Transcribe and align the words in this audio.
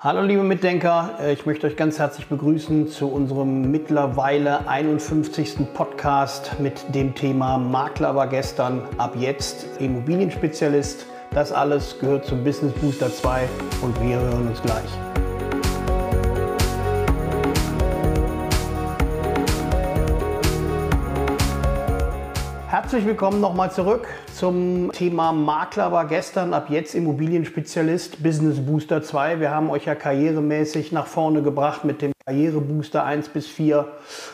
Hallo 0.00 0.22
liebe 0.22 0.44
Mitdenker, 0.44 1.18
äh, 1.20 1.32
ich 1.32 1.44
möchte 1.44 1.66
euch 1.66 1.74
ganz 1.74 1.98
herzlich 1.98 2.28
begrüßen 2.28 2.86
zu 2.86 3.08
unserem 3.08 3.72
mittlerweile 3.72 4.68
51. 4.68 5.74
Podcast 5.74 6.60
mit 6.60 6.94
dem 6.94 7.16
Thema 7.16 7.58
Makler 7.58 8.14
war 8.14 8.28
gestern, 8.28 8.82
ab 8.96 9.16
jetzt 9.18 9.66
Immobilienspezialist. 9.80 11.06
Das 11.32 11.50
alles 11.50 11.98
gehört 11.98 12.26
zum 12.26 12.44
Business 12.44 12.74
Booster 12.74 13.12
2 13.12 13.48
und 13.82 14.00
wir 14.00 14.20
hören 14.20 14.46
uns 14.46 14.62
gleich. 14.62 15.17
Herzlich 22.68 23.06
willkommen 23.06 23.40
nochmal 23.40 23.72
zurück 23.72 24.06
zum 24.34 24.92
Thema 24.92 25.32
Makler 25.32 25.90
war 25.90 26.06
gestern, 26.06 26.52
ab 26.52 26.68
jetzt 26.68 26.94
Immobilienspezialist, 26.94 28.22
Business 28.22 28.60
Booster 28.60 29.02
2. 29.02 29.40
Wir 29.40 29.50
haben 29.52 29.70
euch 29.70 29.86
ja 29.86 29.94
karrieremäßig 29.94 30.92
nach 30.92 31.06
vorne 31.06 31.40
gebracht 31.40 31.86
mit 31.86 32.02
dem 32.02 32.12
Karrierebooster 32.26 33.02
1 33.02 33.30
bis 33.30 33.46
4. 33.46 33.88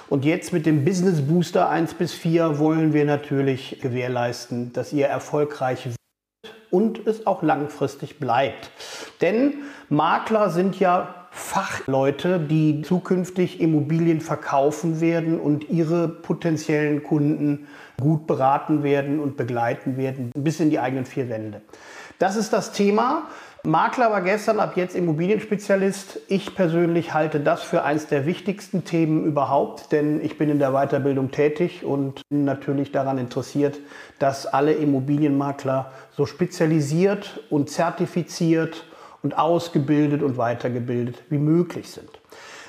Und 0.09 0.24
jetzt 0.24 0.52
mit 0.52 0.66
dem 0.66 0.84
Business 0.84 1.20
Booster 1.20 1.68
1 1.68 1.95
bis 1.95 2.12
4 2.12 2.59
wollen 2.59 2.92
wir 2.92 3.04
natürlich 3.04 3.78
gewährleisten, 3.80 4.73
dass 4.73 4.92
ihr 4.92 5.06
erfolgreich 5.06 5.87
wird 5.87 5.96
und 6.73 7.06
es 7.06 7.28
auch 7.28 7.45
langfristig 7.45 8.18
bleibt. 8.18 8.68
Denn 9.20 9.62
Makler 9.88 10.51
sind 10.51 10.80
ja 10.80 11.23
Fachleute, 11.37 12.38
die 12.38 12.83
zukünftig 12.83 13.61
Immobilien 13.61 14.20
verkaufen 14.20 15.01
werden 15.01 15.41
und 15.41 15.69
ihre 15.69 16.09
potenziellen 16.09 17.02
Kunden 17.02 17.66
gut 18.01 18.29
beraten 18.29 18.84
werden 18.84 19.19
und 19.19 19.37
begleiten 19.37 19.97
werden, 19.97 20.30
bis 20.37 20.60
in 20.60 20.70
die 20.70 20.79
eigenen 20.79 21.07
vier 21.07 21.29
Wände. 21.29 21.60
Das 22.20 22.37
ist 22.37 22.52
das 22.52 22.70
Thema. 22.70 23.24
Makler 23.65 24.12
war 24.12 24.23
gestern, 24.23 24.60
ab 24.60 24.77
jetzt 24.77 24.95
Immobilienspezialist. 24.95 26.20
Ich 26.29 26.55
persönlich 26.55 27.15
halte 27.15 27.41
das 27.41 27.62
für 27.62 27.82
eines 27.82 28.07
der 28.07 28.27
wichtigsten 28.27 28.85
Themen 28.85 29.24
überhaupt, 29.24 29.91
denn 29.91 30.24
ich 30.24 30.38
bin 30.38 30.51
in 30.51 30.60
der 30.60 30.71
Weiterbildung 30.71 31.32
tätig 31.32 31.85
und 31.85 32.21
bin 32.29 32.45
natürlich 32.45 32.93
daran 32.93 33.19
interessiert, 33.19 33.80
dass 34.21 34.46
alle 34.46 34.73
Immobilienmakler 34.73 35.91
so 36.13 36.26
spezialisiert 36.26 37.41
und 37.51 37.71
zertifiziert 37.71 38.85
und 39.24 39.36
ausgebildet 39.36 40.22
und 40.22 40.36
weitergebildet 40.36 41.24
wie 41.30 41.38
möglich 41.38 41.90
sind. 41.90 42.08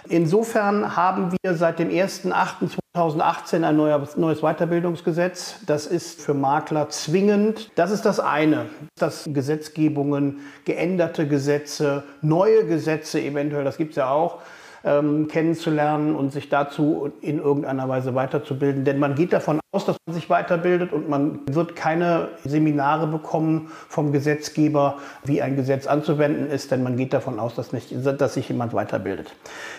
Insofern 0.07 0.95
haben 0.95 1.35
wir 1.41 1.55
seit 1.55 1.79
dem 1.79 1.89
1.8.2018 1.89 3.63
ein 3.63 3.75
neues 3.75 4.41
Weiterbildungsgesetz. 4.41 5.55
Das 5.65 5.87
ist 5.87 6.21
für 6.21 6.33
Makler 6.33 6.89
zwingend. 6.89 7.71
Das 7.75 7.91
ist 7.91 8.05
das 8.05 8.19
eine, 8.19 8.67
dass 8.97 9.27
Gesetzgebungen, 9.27 10.41
geänderte 10.63 11.27
Gesetze, 11.27 12.03
neue 12.21 12.65
Gesetze 12.65 13.19
eventuell, 13.19 13.63
das 13.63 13.77
gibt 13.77 13.91
es 13.91 13.97
ja 13.97 14.09
auch, 14.09 14.41
ähm, 14.85 15.27
kennenzulernen 15.27 16.15
und 16.15 16.31
sich 16.31 16.47
dazu 16.47 17.11
in 17.21 17.39
irgendeiner 17.39 17.89
Weise 17.89 18.13
weiterzubilden. 18.13 18.85
Denn 18.85 18.99
man 18.99 19.15
geht 19.15 19.33
davon 19.33 19.59
aus, 19.71 19.85
dass 19.85 19.97
man 20.05 20.13
sich 20.13 20.29
weiterbildet 20.29 20.93
und 20.93 21.09
man 21.09 21.39
wird 21.47 21.75
keine 21.75 22.29
Seminare 22.43 23.07
bekommen 23.07 23.71
vom 23.89 24.11
Gesetzgeber, 24.11 24.97
wie 25.23 25.41
ein 25.41 25.55
Gesetz 25.55 25.87
anzuwenden 25.87 26.49
ist, 26.49 26.69
denn 26.71 26.83
man 26.83 26.97
geht 26.97 27.13
davon 27.13 27.39
aus, 27.39 27.55
dass, 27.55 27.73
nicht, 27.73 27.93
dass 27.93 28.35
sich 28.35 28.47
jemand 28.47 28.73
weiterbildet. 28.73 29.33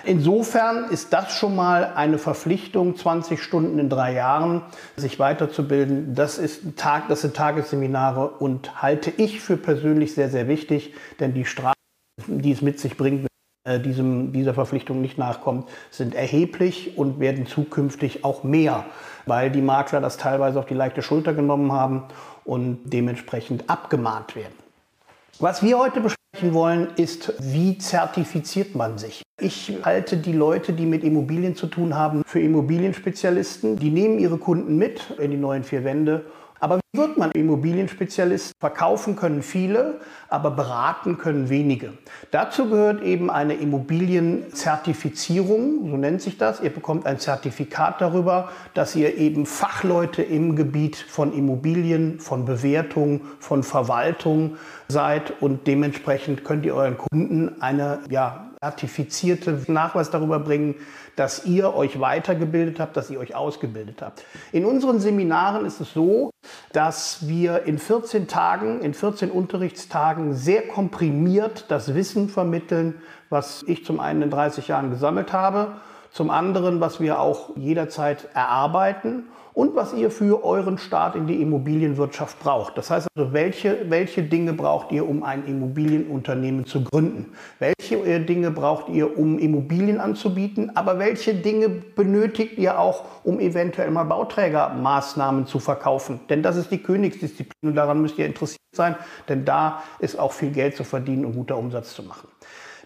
Insofern 0.05 0.91
ist 0.91 1.13
das 1.13 1.33
schon 1.33 1.55
mal 1.55 1.93
eine 1.95 2.19
Verpflichtung, 2.19 2.97
20 2.97 3.41
Stunden 3.41 3.79
in 3.79 3.89
drei 3.89 4.13
Jahren 4.13 4.63
sich 4.97 5.21
weiterzubilden. 5.21 6.15
Das 6.15 6.37
ist 6.37 6.77
Tag, 6.77 7.09
das 7.09 7.21
sind 7.21 7.37
Tagesseminare 7.37 8.29
und 8.29 8.83
halte 8.83 9.13
ich 9.17 9.41
für 9.41 9.57
persönlich 9.57 10.15
sehr, 10.15 10.31
sehr 10.31 10.49
wichtig, 10.49 10.95
denn 11.21 11.33
die 11.33 11.45
Strafen, 11.45 11.75
die 12.27 12.51
es 12.51 12.61
mit 12.61 12.81
sich 12.81 12.97
bringt, 12.97 13.29
äh, 13.67 13.81
diesem, 13.81 14.33
dieser 14.33 14.55
Verpflichtung 14.55 15.01
nicht 15.01 15.19
nachkommt, 15.19 15.69
sind 15.91 16.15
erheblich 16.15 16.97
und 16.97 17.19
werden 17.19 17.47
zukünftig 17.47 18.25
auch 18.25 18.45
mehr, 18.45 18.85
weil 19.27 19.51
die 19.51 19.61
Makler 19.61 20.01
das 20.01 20.17
teilweise 20.17 20.59
auf 20.59 20.67
die 20.67 20.75
leichte 20.75 21.03
Schulter 21.03 21.35
genommen 21.35 21.73
haben 21.73 22.05
und 22.45 22.79
dementsprechend 22.85 23.69
abgemahnt 23.69 24.37
werden. 24.37 24.55
Was 25.41 25.63
wir 25.63 25.79
heute 25.79 26.01
besprechen 26.01 26.55
wollen, 26.55 26.89
ist, 26.97 27.35
wie 27.41 27.77
zertifiziert 27.77 28.75
man 28.75 28.99
sich? 28.99 29.23
Ich 29.41 29.81
halte 29.85 30.17
die 30.17 30.33
Leute, 30.33 30.73
die 30.73 30.87
mit 30.87 31.05
Immobilien 31.05 31.57
zu 31.57 31.67
tun 31.67 31.95
haben, 31.95 32.23
für 32.25 32.41
Immobilienspezialisten. 32.41 33.77
Die 33.79 33.91
nehmen 33.91 34.19
ihre 34.19 34.39
Kunden 34.39 34.79
mit 34.79 35.11
in 35.19 35.33
die 35.33 35.37
neuen 35.37 35.65
vier 35.65 35.85
Wände 35.85 36.25
aber 36.61 36.79
wie 36.79 36.99
wird 36.99 37.19
man 37.19 37.33
Immobilienspezialist? 37.33 38.53
Verkaufen 38.59 39.17
können 39.17 39.43
viele, 39.43 40.01
aber 40.29 40.51
beraten 40.51 41.19
können 41.19 41.49
wenige. 41.49 41.93
Dazu 42.31 42.69
gehört 42.69 43.03
eben 43.03 43.31
eine 43.31 43.55
Immobilienzertifizierung, 43.55 45.91
so 45.91 45.97
nennt 45.97 46.23
sich 46.23 46.39
das. 46.39 46.61
Ihr 46.61 46.71
bekommt 46.71 47.07
ein 47.07 47.19
Zertifikat 47.19 48.01
darüber, 48.01 48.51
dass 48.75 48.95
ihr 48.97 49.17
eben 49.17 49.47
Fachleute 49.47 50.23
im 50.23 50.57
Gebiet 50.57 50.97
von 50.97 51.33
Immobilien, 51.33 52.21
von 52.21 52.45
Bewertung, 52.45 53.23
von 53.39 53.63
Verwaltung 53.63 54.57
seid 54.89 55.33
und 55.41 55.67
dementsprechend 55.67 56.45
könnt 56.45 56.65
ihr 56.65 56.75
euren 56.75 56.97
Kunden 56.97 57.61
eine 57.61 58.01
ja, 58.11 58.51
zertifizierte 58.61 59.61
Nachweis 59.69 60.11
darüber 60.11 60.39
bringen, 60.39 60.77
dass 61.17 61.47
ihr 61.47 61.75
euch 61.75 61.99
weitergebildet 61.99 62.79
habt, 62.79 62.97
dass 62.97 63.11
ihr 63.11 63.19
euch 63.19 63.35
ausgebildet 63.35 64.03
habt. 64.03 64.25
In 64.53 64.65
unseren 64.65 65.01
Seminaren 65.01 65.65
ist 65.65 65.81
es 65.81 65.93
so, 65.95 66.31
dass 66.73 67.27
wir 67.27 67.65
in 67.65 67.79
14 67.79 68.29
Tagen, 68.29 68.83
in 68.83 68.95
14 68.95 69.31
Unterrichtstagen 69.31 70.35
sehr 70.35 70.69
komprimiert 70.69 71.65
das 71.69 71.95
Wissen 71.95 72.29
vermitteln, 72.29 73.01
was 73.31 73.65
ich 73.67 73.85
zum 73.85 73.99
einen 73.99 74.23
in 74.23 74.31
30 74.31 74.69
Jahren 74.69 74.91
gesammelt 74.91 75.33
habe, 75.33 75.77
zum 76.17 76.31
anderen, 76.31 76.81
was 76.81 76.99
wir 76.99 77.21
auch 77.21 77.51
jederzeit 77.57 78.31
erarbeiten 78.33 79.25
und 79.53 79.77
was 79.77 79.93
ihr 79.93 80.11
für 80.11 80.45
euren 80.45 80.79
Start 80.79 81.15
in 81.15 81.27
die 81.27 81.43
Immobilienwirtschaft 81.43 82.41
braucht. 82.41 82.79
Das 82.79 82.89
heißt 82.89 83.07
also, 83.15 83.35
welche, 83.35 83.91
welche 83.91 84.23
Dinge 84.23 84.55
braucht 84.55 84.93
ihr, 84.93 85.07
um 85.07 85.23
ein 85.23 85.47
Immobilienunternehmen 85.47 86.65
zu 86.65 86.85
gründen? 86.85 87.35
Welche 87.59 87.97
äh, 87.97 88.25
Dinge 88.25 88.51
braucht 88.51 88.89
ihr, 88.89 89.19
um 89.19 89.39
Immobilien 89.39 90.01
anzubieten? 90.01 90.75
Aber 90.75 90.99
welche 90.99 91.35
Dinge 91.35 91.69
benötigt 91.69 92.57
ihr 92.57 92.79
auch, 92.79 93.05
um 93.23 93.39
eventuell 93.39 93.91
mal 93.91 94.05
Bauträgermaßnahmen 94.05 95.47
zu 95.47 95.59
verkaufen? 95.59 96.21
Denn 96.31 96.43
das 96.43 96.57
ist 96.57 96.71
die 96.71 96.83
Königsdisziplin 96.83 97.73
und 97.73 97.75
daran 97.75 98.01
müsst 98.01 98.17
ihr 98.17 98.25
interessiert 98.25 98.63
sein, 98.75 98.97
denn 99.29 99.45
da 99.45 99.83
ist 99.99 100.19
auch 100.19 100.33
viel 100.33 100.51
Geld 100.51 100.77
zu 100.77 100.85
verdienen 100.85 101.27
und 101.27 101.35
guter 101.35 101.59
Umsatz 101.59 101.95
zu 101.95 102.03
machen. 102.03 102.29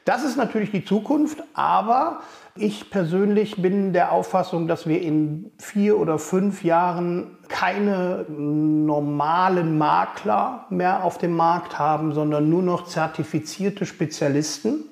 Das 0.05 0.25
ist 0.25 0.37
natürlich 0.37 0.71
die 0.71 0.85
Zukunft, 0.85 1.43
aber 1.55 2.21
ich 2.57 2.91
persönlich 2.91 3.61
bin 3.63 3.93
der 3.93 4.13
Auffassung, 4.13 4.67
dass 4.67 4.87
wir 4.87 5.01
in 5.01 5.53
vier 5.59 5.99
oder 5.99 6.19
fünf 6.19 6.65
Jahren 6.65 7.39
keine 7.49 8.25
normalen 8.29 9.79
Makler 9.79 10.67
mehr 10.71 11.05
auf 11.05 11.19
dem 11.19 11.37
Markt 11.37 11.79
haben, 11.79 12.13
sondern 12.13 12.49
nur 12.49 12.63
noch 12.63 12.87
zertifizierte 12.87 13.87
Spezialisten. 13.87 14.85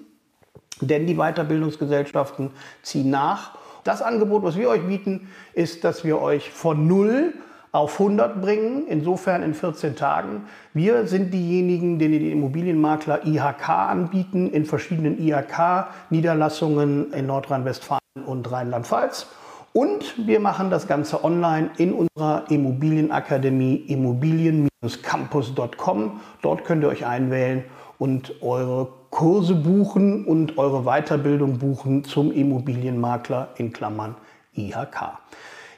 Denn 0.81 1.07
die 1.07 1.17
Weiterbildungsgesellschaften 1.17 2.51
ziehen 2.83 3.11
nach. 3.11 3.57
Das 3.85 4.03
Angebot, 4.03 4.43
was 4.43 4.57
wir 4.57 4.69
euch 4.69 4.87
bieten, 4.87 5.29
ist, 5.55 5.83
dass 5.83 6.05
wir 6.05 6.21
euch 6.21 6.51
von 6.51 6.87
null 6.87 7.35
auf 7.79 8.01
100 8.01 8.43
bringen, 8.43 8.87
insofern 8.89 9.43
in 9.43 9.55
14 9.55 9.95
Tagen. 9.95 10.47
Wir 10.75 11.07
sind 11.07 11.33
diejenigen, 11.33 12.01
die 12.01 12.09
die 12.09 12.33
Immobilienmakler 12.33 13.25
IHK 13.25 13.69
anbieten, 13.69 14.51
in 14.51 14.65
verschiedenen 14.65 15.17
IHK-Niederlassungen 15.19 17.13
in 17.13 17.27
Nordrhein-Westfalen 17.27 18.01
und 18.27 18.51
Rheinland-Pfalz. 18.51 19.29
Und 19.73 20.27
wir 20.27 20.41
machen 20.41 20.71
das 20.71 20.89
Ganze 20.89 21.23
online 21.23 21.71
in 21.77 21.93
unserer 21.93 22.51
Immobilienakademie 22.51 23.77
immobilien-campus.com. 23.77 26.21
Dort 26.43 26.65
könnt 26.65 26.83
ihr 26.83 26.89
euch 26.89 27.07
einwählen 27.07 27.63
und 27.99 28.43
eure 28.43 28.89
Kurse 29.11 29.55
buchen 29.55 30.25
und 30.25 30.59
eure 30.59 30.83
Weiterbildung 30.83 31.59
buchen 31.59 32.03
zum 32.03 32.33
Immobilienmakler 32.33 33.51
in 33.57 33.73
Klammern 33.73 34.17
IHK. 34.57 35.13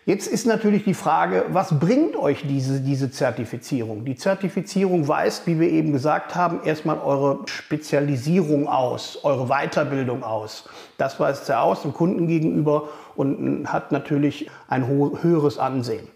Jetzt 0.06 0.28
ist 0.28 0.46
natürlich 0.46 0.84
die 0.84 0.94
Frage, 0.94 1.44
was 1.50 1.78
bringt 1.78 2.16
euch 2.16 2.42
diese, 2.46 2.80
diese 2.80 3.10
Zertifizierung? 3.10 4.06
Die 4.06 4.16
Zertifizierung 4.16 5.06
weist, 5.06 5.46
wie 5.46 5.60
wir 5.60 5.68
eben 5.68 5.92
gesagt 5.92 6.34
haben, 6.34 6.60
erstmal 6.64 6.98
eure 6.98 7.40
Spezialisierung 7.44 8.66
aus, 8.66 9.18
eure 9.24 9.48
Weiterbildung 9.48 10.24
aus. 10.24 10.68
Das 10.96 11.20
weist 11.20 11.46
sie 11.46 11.58
aus 11.58 11.82
dem 11.82 11.92
Kunden 11.92 12.26
gegenüber 12.26 12.88
und 13.14 13.70
hat 13.70 13.92
natürlich 13.92 14.50
ein 14.68 14.88
höheres 14.88 15.58
Ansehen. 15.58 16.08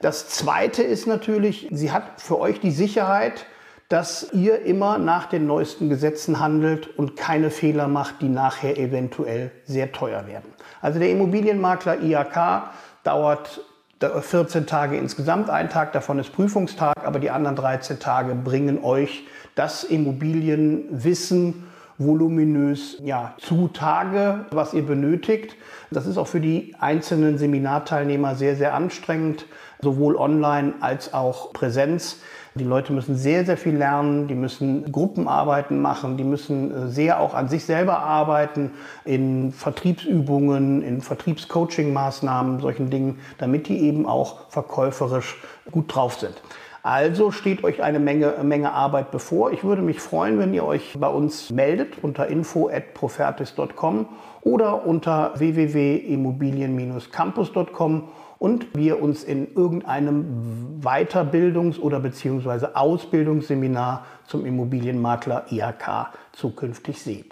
Das 0.00 0.28
Zweite 0.28 0.82
ist 0.82 1.06
natürlich, 1.06 1.68
sie 1.70 1.92
hat 1.92 2.20
für 2.20 2.40
euch 2.40 2.58
die 2.58 2.72
Sicherheit, 2.72 3.46
dass 3.90 4.28
ihr 4.32 4.64
immer 4.64 4.98
nach 4.98 5.26
den 5.26 5.46
neuesten 5.46 5.88
Gesetzen 5.88 6.38
handelt 6.38 6.96
und 6.96 7.16
keine 7.16 7.50
Fehler 7.50 7.88
macht, 7.88 8.22
die 8.22 8.28
nachher 8.28 8.78
eventuell 8.78 9.50
sehr 9.64 9.90
teuer 9.90 10.28
werden. 10.28 10.48
Also 10.80 11.00
der 11.00 11.10
Immobilienmakler 11.10 12.00
IAK 12.00 12.70
dauert 13.02 13.60
14 14.00 14.66
Tage 14.66 14.96
insgesamt. 14.96 15.50
Ein 15.50 15.68
Tag 15.68 15.92
davon 15.92 16.20
ist 16.20 16.32
Prüfungstag, 16.32 16.94
aber 17.04 17.18
die 17.18 17.30
anderen 17.30 17.56
13 17.56 17.98
Tage 17.98 18.36
bringen 18.36 18.82
euch 18.82 19.26
das 19.56 19.82
Immobilienwissen, 19.82 21.66
voluminös 21.98 22.96
ja, 23.02 23.34
zutage, 23.38 24.46
was 24.52 24.72
ihr 24.72 24.86
benötigt. 24.86 25.56
Das 25.90 26.06
ist 26.06 26.16
auch 26.16 26.28
für 26.28 26.40
die 26.40 26.76
einzelnen 26.78 27.38
Seminarteilnehmer 27.38 28.36
sehr, 28.36 28.54
sehr 28.54 28.72
anstrengend, 28.72 29.46
sowohl 29.82 30.16
online 30.16 30.74
als 30.80 31.14
auch 31.14 31.52
Präsenz. 31.52 32.20
Die 32.56 32.64
Leute 32.64 32.92
müssen 32.92 33.16
sehr, 33.16 33.44
sehr 33.44 33.56
viel 33.56 33.76
lernen, 33.76 34.26
die 34.26 34.34
müssen 34.34 34.90
Gruppenarbeiten 34.90 35.80
machen, 35.80 36.16
die 36.16 36.24
müssen 36.24 36.72
äh, 36.72 36.88
sehr 36.88 37.20
auch 37.20 37.32
an 37.32 37.48
sich 37.48 37.64
selber 37.64 38.00
arbeiten, 38.00 38.72
in 39.04 39.52
Vertriebsübungen, 39.52 40.82
in 40.82 41.00
Vertriebscoaching-Maßnahmen, 41.00 42.60
solchen 42.60 42.90
Dingen, 42.90 43.20
damit 43.38 43.68
die 43.68 43.78
eben 43.80 44.04
auch 44.04 44.50
verkäuferisch 44.50 45.40
gut 45.70 45.94
drauf 45.94 46.14
sind. 46.14 46.42
Also 46.82 47.30
steht 47.30 47.62
euch 47.62 47.82
eine 47.82 48.00
Menge, 48.00 48.36
Menge 48.42 48.72
Arbeit 48.72 49.10
bevor. 49.10 49.52
Ich 49.52 49.62
würde 49.62 49.82
mich 49.82 50.00
freuen, 50.00 50.38
wenn 50.38 50.54
ihr 50.54 50.64
euch 50.64 50.96
bei 50.98 51.08
uns 51.08 51.50
meldet 51.50 52.02
unter 52.02 52.26
info@profertis.com 52.26 54.06
oder 54.40 54.86
unter 54.86 55.34
www.immobilien-campus.com 55.36 58.08
und 58.40 58.74
wir 58.74 59.00
uns 59.00 59.22
in 59.22 59.54
irgendeinem 59.54 60.80
Weiterbildungs- 60.82 61.78
oder 61.78 62.00
beziehungsweise 62.00 62.74
Ausbildungsseminar 62.74 64.06
zum 64.26 64.46
Immobilienmakler 64.46 65.44
IHK 65.50 66.08
zukünftig 66.32 67.00
sehen. 67.00 67.26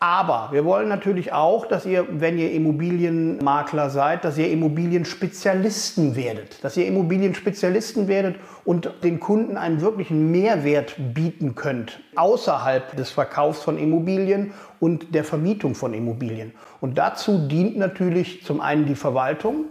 Aber 0.00 0.50
wir 0.52 0.64
wollen 0.64 0.88
natürlich 0.88 1.32
auch, 1.32 1.66
dass 1.66 1.84
ihr, 1.86 2.06
wenn 2.08 2.38
ihr 2.38 2.52
Immobilienmakler 2.52 3.90
seid, 3.90 4.24
dass 4.24 4.38
ihr 4.38 4.50
Immobilienspezialisten 4.50 6.14
werdet. 6.14 6.62
Dass 6.62 6.76
ihr 6.76 6.86
Immobilienspezialisten 6.86 8.06
werdet 8.06 8.36
und 8.64 8.90
den 9.02 9.18
Kunden 9.18 9.56
einen 9.56 9.80
wirklichen 9.80 10.30
Mehrwert 10.30 10.94
bieten 11.14 11.56
könnt, 11.56 12.00
außerhalb 12.14 12.96
des 12.96 13.10
Verkaufs 13.10 13.62
von 13.62 13.76
Immobilien 13.76 14.52
und 14.78 15.14
der 15.14 15.24
Vermietung 15.24 15.74
von 15.74 15.94
Immobilien. 15.94 16.52
Und 16.80 16.98
dazu 16.98 17.48
dient 17.48 17.76
natürlich 17.76 18.44
zum 18.44 18.60
einen 18.60 18.86
die 18.86 18.94
Verwaltung, 18.94 19.64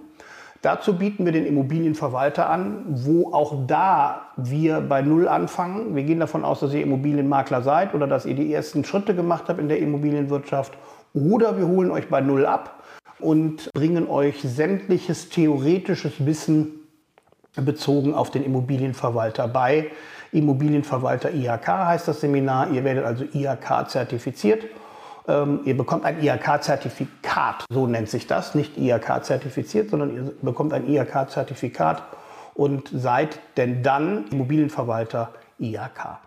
Dazu 0.61 0.97
bieten 0.97 1.25
wir 1.25 1.31
den 1.31 1.45
Immobilienverwalter 1.45 2.49
an, 2.49 2.83
wo 2.87 3.31
auch 3.33 3.67
da 3.67 4.21
wir 4.37 4.81
bei 4.81 5.01
Null 5.01 5.27
anfangen. 5.27 5.95
Wir 5.95 6.03
gehen 6.03 6.19
davon 6.19 6.43
aus, 6.43 6.61
dass 6.61 6.73
ihr 6.73 6.81
Immobilienmakler 6.81 7.61
seid 7.61 7.93
oder 7.93 8.07
dass 8.07 8.25
ihr 8.25 8.35
die 8.35 8.51
ersten 8.51 8.83
Schritte 8.83 9.15
gemacht 9.15 9.45
habt 9.47 9.59
in 9.59 9.69
der 9.69 9.79
Immobilienwirtschaft. 9.79 10.73
Oder 11.13 11.57
wir 11.57 11.67
holen 11.67 11.91
euch 11.91 12.09
bei 12.09 12.21
Null 12.21 12.45
ab 12.45 12.83
und 13.19 13.71
bringen 13.73 14.07
euch 14.07 14.41
sämtliches 14.41 15.29
theoretisches 15.29 16.25
Wissen 16.25 16.71
bezogen 17.55 18.13
auf 18.13 18.31
den 18.31 18.43
Immobilienverwalter 18.43 19.47
bei. 19.47 19.91
Immobilienverwalter 20.31 21.33
IHK 21.33 21.67
heißt 21.67 22.07
das 22.07 22.21
Seminar. 22.21 22.71
Ihr 22.71 22.83
werdet 22.83 23.05
also 23.05 23.23
IHK 23.23 23.89
zertifiziert 23.89 24.63
ähm, 25.27 25.61
ihr 25.65 25.75
bekommt 25.75 26.05
ein 26.05 26.21
IHK-Zertifikat, 26.21 27.65
so 27.69 27.87
nennt 27.87 28.09
sich 28.09 28.27
das, 28.27 28.55
nicht 28.55 28.77
IHK-zertifiziert, 28.77 29.89
sondern 29.89 30.15
ihr 30.15 30.33
bekommt 30.41 30.73
ein 30.73 30.87
IHK-Zertifikat 30.87 32.03
und 32.53 32.89
seid 32.93 33.39
denn 33.57 33.83
dann 33.83 34.25
Immobilienverwalter 34.31 35.33
IHK. 35.59 36.19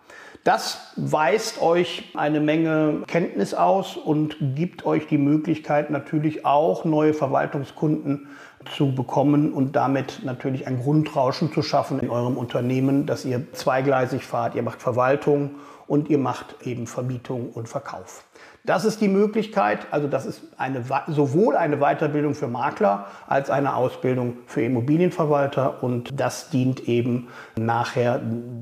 Das 0.45 0.93
weist 0.97 1.61
euch 1.61 2.13
eine 2.15 2.41
Menge 2.41 3.03
Kenntnis 3.07 3.53
aus 3.53 3.97
und 3.97 4.37
gibt 4.55 4.87
euch 4.87 5.07
die 5.07 5.19
Möglichkeit 5.19 5.91
natürlich 5.91 6.47
auch 6.47 6.87
neue 6.87 7.13
Verwaltungskunden 7.13 8.29
zu 8.75 8.95
bekommen 8.95 9.53
und 9.53 9.77
damit 9.77 10.23
natürlich 10.25 10.67
ein 10.67 10.81
Grundrauschen 10.81 11.53
zu 11.53 11.63
schaffen 11.63 12.01
in 12.01 12.09
eurem 12.09 12.39
Unternehmen, 12.39 13.05
dass 13.05 13.27
ihr 13.27 13.53
zweigleisig 13.53 14.25
fahrt. 14.25 14.55
Ihr 14.55 14.63
macht 14.63 14.81
Verwaltung 14.81 15.57
und 15.87 16.09
ihr 16.09 16.19
macht 16.19 16.57
eben 16.65 16.87
Vermietung 16.87 17.51
und 17.51 17.69
Verkauf. 17.69 18.25
Das 18.65 18.85
ist 18.85 19.01
die 19.01 19.09
Möglichkeit, 19.09 19.87
also 19.91 20.07
das 20.07 20.27
ist 20.27 20.43
eine, 20.59 20.85
sowohl 21.09 21.57
eine 21.57 21.79
Weiterbildung 21.79 22.35
für 22.35 22.47
Makler 22.47 23.07
als 23.27 23.49
eine 23.49 23.75
Ausbildung 23.75 24.39
für 24.47 24.63
Immobilienverwalter 24.63 25.83
und 25.83 26.11
das 26.19 26.51
dient 26.51 26.87
eben 26.89 27.29
nachher 27.57 28.21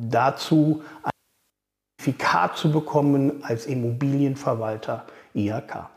dazu, 0.08 0.82
ein 1.02 1.10
Zertifikat 2.00 2.56
zu 2.56 2.70
bekommen 2.70 3.42
als 3.42 3.66
Immobilienverwalter 3.66 5.04
IHK. 5.34 5.88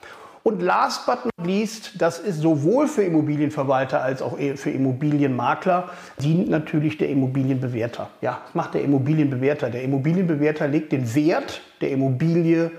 Und 0.44 0.64
last 0.64 1.06
but 1.06 1.20
not 1.24 1.48
least, 1.48 2.02
das 2.02 2.18
ist 2.18 2.42
sowohl 2.42 2.88
für 2.88 3.04
Immobilienverwalter 3.04 4.02
als 4.02 4.24
auch 4.24 4.38
für 4.56 4.72
Immobilienmakler, 4.72 5.90
dient 6.20 6.50
natürlich 6.50 6.98
der 6.98 7.10
Immobilienbewerter. 7.10 8.10
Ja, 8.22 8.40
was 8.46 8.56
macht 8.56 8.74
der 8.74 8.82
Immobilienbewerter? 8.82 9.70
Der 9.70 9.84
Immobilienbewerter 9.84 10.68
legt 10.68 10.92
den 10.92 11.14
Wert 11.14 11.62
der 11.82 11.92
Immobilie 11.92 12.72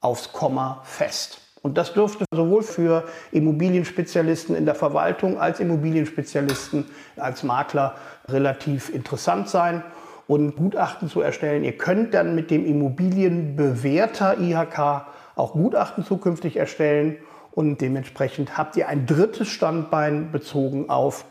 aufs 0.00 0.32
Komma 0.32 0.82
fest. 0.84 1.40
Und 1.62 1.76
das 1.76 1.92
dürfte 1.92 2.24
sowohl 2.32 2.62
für 2.62 3.04
Immobilienspezialisten 3.32 4.54
in 4.54 4.64
der 4.64 4.74
Verwaltung 4.74 5.38
als 5.38 5.60
Immobilienspezialisten 5.60 6.86
als 7.16 7.42
Makler 7.42 7.96
relativ 8.28 8.90
interessant 8.90 9.48
sein 9.48 9.82
und 10.28 10.56
Gutachten 10.56 11.08
zu 11.08 11.20
erstellen. 11.20 11.64
Ihr 11.64 11.76
könnt 11.76 12.14
dann 12.14 12.34
mit 12.34 12.50
dem 12.50 12.64
Immobilienbewerter 12.64 14.38
IHK 14.38 15.06
auch 15.34 15.52
Gutachten 15.52 16.04
zukünftig 16.04 16.56
erstellen 16.56 17.16
und 17.50 17.80
dementsprechend 17.80 18.56
habt 18.56 18.76
ihr 18.76 18.88
ein 18.88 19.06
drittes 19.06 19.48
Standbein 19.48 20.30
bezogen 20.30 20.90
auf 20.90 21.24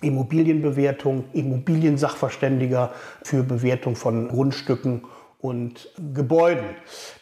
Immobilienbewertung, 0.00 1.24
Immobiliensachverständiger 1.32 2.92
für 3.22 3.42
Bewertung 3.42 3.96
von 3.96 4.28
Grundstücken 4.28 5.02
und 5.40 5.88
Gebäuden. 6.14 6.66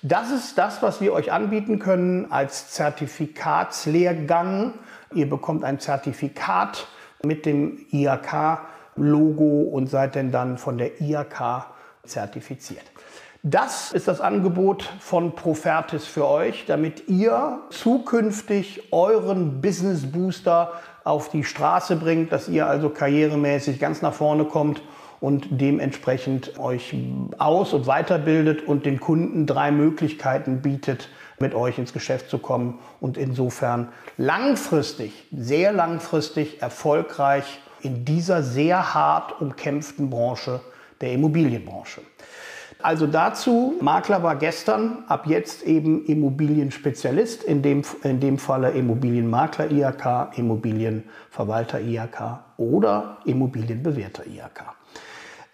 Das 0.02 0.30
ist 0.30 0.58
das, 0.58 0.82
was 0.82 1.00
wir 1.00 1.12
euch 1.12 1.32
anbieten 1.32 1.78
können 1.78 2.30
als 2.30 2.70
Zertifikatslehrgang. 2.70 4.74
Ihr 5.14 5.28
bekommt 5.28 5.64
ein 5.64 5.80
Zertifikat 5.80 6.86
mit 7.22 7.46
dem 7.46 7.86
IHK-Logo 7.90 9.62
und 9.62 9.88
seid 9.88 10.14
denn 10.14 10.30
dann 10.30 10.58
von 10.58 10.78
der 10.78 11.00
IHK 11.00 11.66
zertifiziert. 12.04 12.84
Das 13.42 13.92
ist 13.92 14.08
das 14.08 14.22
Angebot 14.22 14.90
von 15.00 15.34
Profertis 15.34 16.06
für 16.06 16.26
euch, 16.26 16.64
damit 16.66 17.08
ihr 17.08 17.60
zukünftig 17.68 18.90
euren 18.90 19.60
Business 19.60 20.10
Booster 20.10 20.72
auf 21.04 21.28
die 21.28 21.44
Straße 21.44 21.96
bringt, 21.96 22.32
dass 22.32 22.48
ihr 22.48 22.66
also 22.66 22.88
karrieremäßig 22.88 23.78
ganz 23.78 24.00
nach 24.00 24.14
vorne 24.14 24.46
kommt 24.46 24.80
und 25.24 25.46
dementsprechend 25.52 26.58
euch 26.58 26.94
aus- 27.38 27.72
und 27.72 27.86
weiterbildet 27.86 28.68
und 28.68 28.84
den 28.84 29.00
Kunden 29.00 29.46
drei 29.46 29.70
Möglichkeiten 29.70 30.60
bietet, 30.60 31.08
mit 31.38 31.54
euch 31.54 31.78
ins 31.78 31.94
Geschäft 31.94 32.28
zu 32.28 32.36
kommen 32.36 32.78
und 33.00 33.16
insofern 33.16 33.88
langfristig, 34.18 35.24
sehr 35.32 35.72
langfristig 35.72 36.60
erfolgreich 36.60 37.58
in 37.80 38.04
dieser 38.04 38.42
sehr 38.42 38.92
hart 38.92 39.40
umkämpften 39.40 40.10
Branche 40.10 40.60
der 41.00 41.12
Immobilienbranche. 41.12 42.02
Also 42.82 43.06
dazu, 43.06 43.76
Makler 43.80 44.22
war 44.22 44.36
gestern, 44.36 45.04
ab 45.08 45.26
jetzt 45.26 45.62
eben 45.62 46.04
Immobilienspezialist, 46.04 47.44
in 47.44 47.62
dem, 47.62 47.80
in 48.02 48.20
dem 48.20 48.36
Falle 48.36 48.72
Immobilienmakler 48.72 49.70
IHK, 49.70 50.36
Immobilienverwalter 50.36 51.80
IHK 51.80 52.40
oder 52.58 53.16
Immobilienbewerter 53.24 54.26
IHK. 54.26 54.74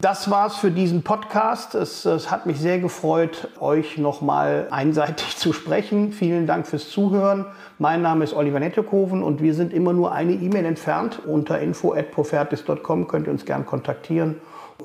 Das 0.00 0.30
war's 0.30 0.56
für 0.56 0.70
diesen 0.70 1.02
Podcast. 1.02 1.74
Es, 1.74 2.06
es 2.06 2.30
hat 2.30 2.46
mich 2.46 2.58
sehr 2.58 2.78
gefreut, 2.78 3.48
euch 3.60 3.98
nochmal 3.98 4.68
einseitig 4.70 5.36
zu 5.36 5.52
sprechen. 5.52 6.12
Vielen 6.12 6.46
Dank 6.46 6.66
fürs 6.66 6.88
Zuhören. 6.88 7.44
Mein 7.78 8.00
Name 8.00 8.24
ist 8.24 8.32
Oliver 8.32 8.60
Nettekoven 8.60 9.22
und 9.22 9.42
wir 9.42 9.52
sind 9.52 9.74
immer 9.74 9.92
nur 9.92 10.12
eine 10.12 10.32
E-Mail 10.32 10.64
entfernt. 10.64 11.20
Unter 11.26 11.58
info.profertis.com 11.58 13.08
könnt 13.08 13.26
ihr 13.26 13.32
uns 13.32 13.44
gern 13.44 13.66
kontaktieren 13.66 14.36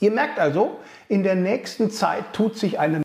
Ihr 0.00 0.10
merkt 0.10 0.38
also, 0.38 0.80
in 1.08 1.22
der 1.22 1.36
nächsten 1.36 1.90
Zeit 1.90 2.24
tut 2.32 2.56
sich 2.56 2.78
eine 2.80 3.02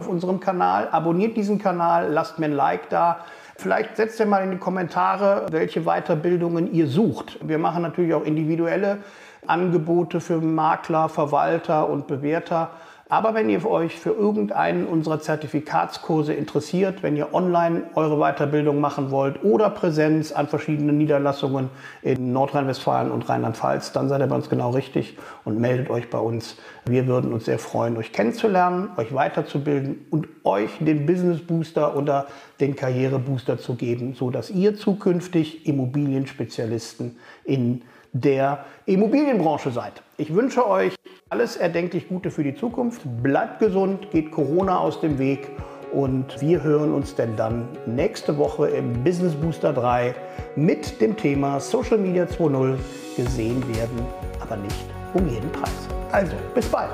auf 0.00 0.08
unserem 0.08 0.40
Kanal. 0.40 0.88
Abonniert 0.90 1.36
diesen 1.36 1.58
Kanal, 1.58 2.10
lasst 2.12 2.38
mir 2.38 2.46
ein 2.46 2.52
Like 2.52 2.88
da. 2.90 3.24
Vielleicht 3.56 3.96
setzt 3.96 4.18
ihr 4.20 4.26
mal 4.26 4.42
in 4.42 4.50
die 4.50 4.58
Kommentare, 4.58 5.46
welche 5.50 5.82
Weiterbildungen 5.82 6.72
ihr 6.72 6.86
sucht. 6.86 7.38
Wir 7.42 7.58
machen 7.58 7.82
natürlich 7.82 8.14
auch 8.14 8.24
individuelle 8.24 8.98
Angebote 9.46 10.20
für 10.20 10.38
Makler, 10.40 11.08
Verwalter 11.08 11.88
und 11.88 12.06
Bewerter. 12.06 12.70
Aber 13.10 13.34
wenn 13.34 13.50
ihr 13.50 13.66
euch 13.66 13.96
für 13.96 14.10
irgendeinen 14.12 14.86
unserer 14.86 15.20
Zertifikatskurse 15.20 16.32
interessiert, 16.32 17.02
wenn 17.02 17.16
ihr 17.16 17.34
online 17.34 17.84
eure 17.94 18.16
Weiterbildung 18.16 18.80
machen 18.80 19.10
wollt 19.10 19.44
oder 19.44 19.68
Präsenz 19.68 20.32
an 20.32 20.48
verschiedenen 20.48 20.96
Niederlassungen 20.96 21.68
in 22.00 22.32
Nordrhein-Westfalen 22.32 23.10
und 23.10 23.28
Rheinland-Pfalz, 23.28 23.92
dann 23.92 24.08
seid 24.08 24.22
ihr 24.22 24.26
bei 24.26 24.34
uns 24.36 24.48
genau 24.48 24.70
richtig 24.70 25.18
und 25.44 25.60
meldet 25.60 25.90
euch 25.90 26.08
bei 26.08 26.18
uns. 26.18 26.56
Wir 26.86 27.06
würden 27.06 27.34
uns 27.34 27.44
sehr 27.44 27.58
freuen, 27.58 27.98
euch 27.98 28.10
kennenzulernen, 28.12 28.88
euch 28.96 29.12
weiterzubilden 29.14 30.06
und 30.10 30.26
euch 30.44 30.70
den 30.80 31.04
Business 31.04 31.42
Booster 31.42 31.96
oder 31.96 32.26
den 32.58 32.74
Karriere 32.74 33.18
Booster 33.18 33.58
zu 33.58 33.74
geben, 33.74 34.14
so 34.14 34.30
dass 34.30 34.50
ihr 34.50 34.76
zukünftig 34.76 35.66
Immobilienspezialisten 35.66 37.18
in 37.44 37.82
der 38.14 38.64
Immobilienbranche 38.86 39.70
seid. 39.70 40.02
Ich 40.16 40.34
wünsche 40.34 40.66
euch 40.66 40.94
alles 41.28 41.56
erdenklich 41.56 42.08
Gute 42.08 42.30
für 42.30 42.44
die 42.44 42.54
Zukunft. 42.54 43.02
Bleibt 43.22 43.58
gesund, 43.58 44.10
geht 44.10 44.30
Corona 44.30 44.78
aus 44.78 45.00
dem 45.00 45.18
Weg 45.18 45.50
und 45.92 46.40
wir 46.40 46.62
hören 46.62 46.94
uns 46.94 47.14
denn 47.14 47.36
dann 47.36 47.68
nächste 47.86 48.38
Woche 48.38 48.68
im 48.68 49.04
Business 49.04 49.34
Booster 49.34 49.72
3 49.72 50.14
mit 50.56 51.00
dem 51.00 51.16
Thema 51.16 51.58
Social 51.60 51.98
Media 51.98 52.24
2.0 52.24 52.76
gesehen 53.16 53.62
werden, 53.76 54.06
aber 54.40 54.56
nicht 54.56 54.86
um 55.12 55.28
jeden 55.28 55.50
Preis. 55.50 55.88
Also, 56.12 56.36
bis 56.54 56.66
bald. 56.66 56.90